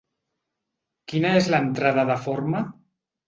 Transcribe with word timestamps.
Quina 1.11 1.33
és 1.41 1.49
l'entrada 1.55 2.07
de 2.13 2.17
forma? 2.25 2.63